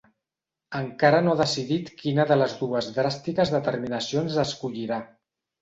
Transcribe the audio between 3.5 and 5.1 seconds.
determinacions escollirà.